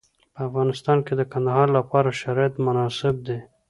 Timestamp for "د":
1.15-1.21